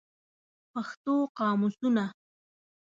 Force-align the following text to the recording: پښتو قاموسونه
پښتو 0.71 1.13
قاموسونه 1.37 2.05